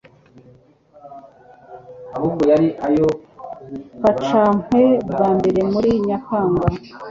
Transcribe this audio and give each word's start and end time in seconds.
Kacapwe 4.01 4.81
bwa 5.07 5.27
mbere 5.37 5.59
muri 5.73 5.89
Nyakanga 6.07 6.65